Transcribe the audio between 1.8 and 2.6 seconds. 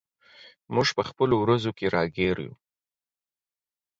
راګیر یو.